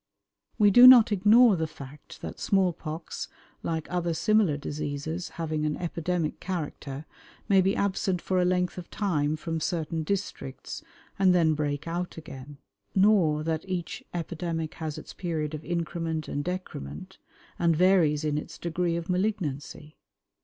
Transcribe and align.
We 0.57 0.71
do 0.71 0.87
not 0.87 1.11
ignore 1.11 1.55
the 1.55 1.67
fact 1.67 2.23
that 2.23 2.39
small 2.39 2.73
pox, 2.73 3.27
like 3.61 3.85
other 3.91 4.15
similar 4.15 4.57
diseases 4.57 5.29
having 5.37 5.63
an 5.63 5.77
epidemic 5.77 6.39
character, 6.39 7.05
may 7.47 7.61
be 7.61 7.75
absent 7.75 8.19
for 8.19 8.41
a 8.41 8.43
length 8.43 8.79
of 8.79 8.89
time 8.89 9.35
from 9.37 9.59
certain 9.59 10.01
districts 10.01 10.83
and 11.19 11.35
then 11.35 11.53
break 11.53 11.87
out 11.87 12.17
again; 12.17 12.57
nor 12.95 13.43
that 13.43 13.63
each 13.69 14.03
epidemic 14.11 14.73
has 14.73 14.97
its 14.97 15.13
period 15.13 15.53
of 15.53 15.63
increment 15.63 16.27
and 16.27 16.43
decrement, 16.43 17.19
and 17.59 17.75
varies 17.75 18.23
in 18.25 18.39
its 18.39 18.57
degree 18.57 18.95
of 18.95 19.07
malignancy. 19.07 19.97